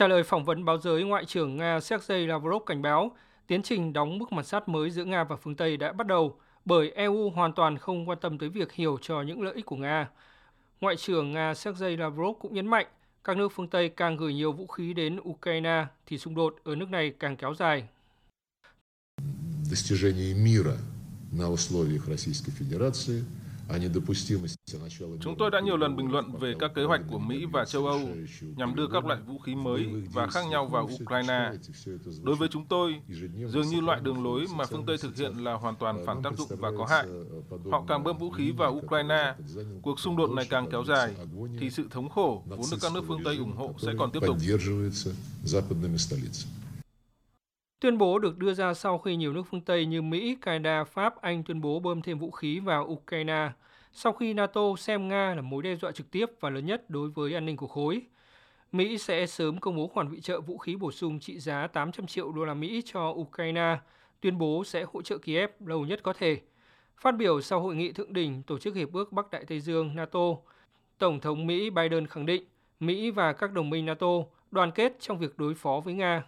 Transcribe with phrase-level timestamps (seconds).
[0.00, 3.15] Trả lời phỏng vấn báo giới, Ngoại trưởng Nga Sergei Lavrov cảnh báo
[3.47, 6.37] tiến trình đóng bức mặt sắt mới giữa Nga và phương Tây đã bắt đầu
[6.65, 9.75] bởi EU hoàn toàn không quan tâm tới việc hiểu cho những lợi ích của
[9.75, 10.09] Nga.
[10.81, 12.85] Ngoại trưởng Nga Sergei Lavrov cũng nhấn mạnh
[13.23, 16.75] các nước phương Tây càng gửi nhiều vũ khí đến Ukraine thì xung đột ở
[16.75, 17.87] nước này càng kéo dài.
[19.71, 20.77] Достижение мира
[21.31, 23.39] на условиях Российской Федерации –
[25.21, 27.87] Chúng tôi đã nhiều lần bình luận về các kế hoạch của Mỹ và châu
[27.87, 27.99] Âu
[28.41, 31.51] nhằm đưa các loại vũ khí mới và khác nhau vào Ukraine.
[32.23, 32.95] Đối với chúng tôi,
[33.47, 36.37] dường như loại đường lối mà phương Tây thực hiện là hoàn toàn phản tác
[36.37, 37.07] dụng và có hại.
[37.71, 39.35] Họ càng bơm vũ khí vào Ukraine,
[39.81, 41.13] cuộc xung đột này càng kéo dài,
[41.59, 44.19] thì sự thống khổ vốn được các nước phương Tây ủng hộ sẽ còn tiếp
[44.27, 44.37] tục.
[47.81, 51.21] Tuyên bố được đưa ra sau khi nhiều nước phương Tây như Mỹ, Canada, Pháp,
[51.21, 53.51] Anh tuyên bố bơm thêm vũ khí vào Ukraine,
[53.93, 57.09] sau khi NATO xem Nga là mối đe dọa trực tiếp và lớn nhất đối
[57.09, 58.01] với an ninh của khối.
[58.71, 62.07] Mỹ sẽ sớm công bố khoản viện trợ vũ khí bổ sung trị giá 800
[62.07, 63.79] triệu đô la Mỹ cho Ukraine,
[64.21, 66.41] tuyên bố sẽ hỗ trợ Kiev lâu nhất có thể.
[66.97, 69.95] Phát biểu sau hội nghị thượng đỉnh Tổ chức Hiệp ước Bắc Đại Tây Dương
[69.95, 70.35] NATO,
[70.97, 72.43] Tổng thống Mỹ Biden khẳng định
[72.79, 74.07] Mỹ và các đồng minh NATO
[74.51, 76.23] đoàn kết trong việc đối phó với Nga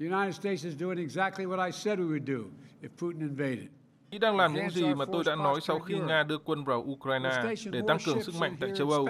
[0.00, 2.44] The United States is doing exactly what I said we would do
[2.82, 3.68] if Putin invaded.
[4.10, 6.80] Mỹ đang làm những gì mà tôi đã nói sau khi Nga đưa quân vào
[6.80, 7.30] Ukraine
[7.72, 9.08] để tăng cường sức mạnh tại châu Âu.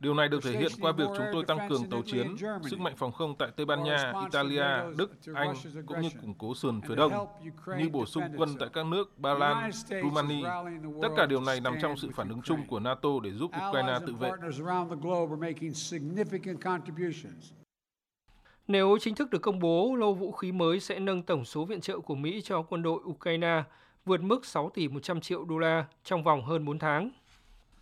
[0.00, 2.36] Điều này được thể hiện qua việc chúng tôi tăng cường tàu chiến,
[2.70, 5.54] sức mạnh phòng không tại Tây Ban Nha, Italia, Đức, Anh,
[5.86, 7.12] cũng như củng cố sườn phía đông,
[7.78, 9.70] như bổ sung quân tại các nước Ba Lan,
[10.02, 10.42] Rumani.
[11.02, 13.98] Tất cả điều này nằm trong sự phản ứng chung của NATO để giúp Ukraine
[14.06, 14.30] tự vệ.
[18.68, 21.80] Nếu chính thức được công bố, lô vũ khí mới sẽ nâng tổng số viện
[21.80, 23.62] trợ của Mỹ cho quân đội Ukraine
[24.04, 27.10] vượt mức 6 tỷ 100 triệu đô la trong vòng hơn 4 tháng.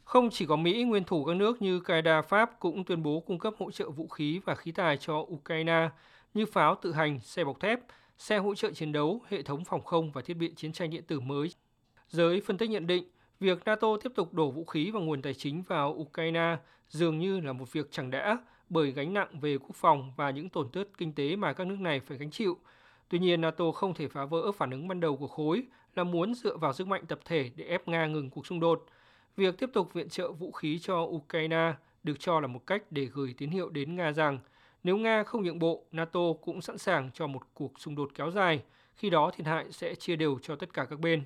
[0.04, 3.38] Không chỉ có Mỹ, nguyên thủ các nước như Canada, Pháp cũng tuyên bố cung
[3.38, 5.88] cấp hỗ trợ vũ khí và khí tài cho Ukraine
[6.34, 7.80] như pháo tự hành, xe bọc thép,
[8.18, 11.04] xe hỗ trợ chiến đấu, hệ thống phòng không và thiết bị chiến tranh điện
[11.06, 11.52] tử mới.
[12.08, 13.04] Giới phân tích nhận định,
[13.40, 16.56] việc NATO tiếp tục đổ vũ khí và nguồn tài chính vào Ukraine
[16.88, 18.38] dường như là một việc chẳng đã
[18.72, 21.80] bởi gánh nặng về quốc phòng và những tổn thất kinh tế mà các nước
[21.80, 22.58] này phải gánh chịu.
[23.08, 25.62] Tuy nhiên, NATO không thể phá vỡ phản ứng ban đầu của khối
[25.94, 28.86] là muốn dựa vào sức mạnh tập thể để ép Nga ngừng cuộc xung đột.
[29.36, 33.04] Việc tiếp tục viện trợ vũ khí cho Ukraine được cho là một cách để
[33.04, 34.38] gửi tín hiệu đến Nga rằng
[34.84, 38.30] nếu Nga không nhượng bộ, NATO cũng sẵn sàng cho một cuộc xung đột kéo
[38.30, 38.62] dài,
[38.94, 41.22] khi đó thiệt hại sẽ chia đều cho tất cả các bên.